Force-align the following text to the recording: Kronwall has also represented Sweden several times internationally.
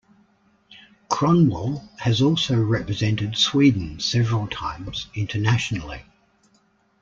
Kronwall 1.11 1.87
has 1.99 2.23
also 2.23 2.59
represented 2.59 3.37
Sweden 3.37 3.99
several 3.99 4.47
times 4.47 5.05
internationally. 5.13 6.01